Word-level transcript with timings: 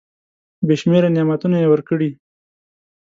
بي 0.65 0.75
شمیره 0.81 1.09
نعمتونه 1.15 1.55
یې 1.61 1.67
ورکړي. 1.69 2.09